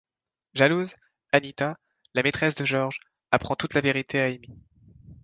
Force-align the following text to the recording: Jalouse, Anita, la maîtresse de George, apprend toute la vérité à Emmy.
Jalouse, 0.55 0.95
Anita, 1.31 1.77
la 2.15 2.23
maîtresse 2.23 2.55
de 2.55 2.65
George, 2.65 2.97
apprend 3.31 3.55
toute 3.55 3.75
la 3.75 3.81
vérité 3.81 4.19
à 4.19 4.29
Emmy. 4.31 4.49